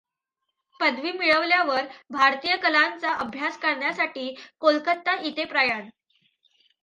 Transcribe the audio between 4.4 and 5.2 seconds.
Kolkata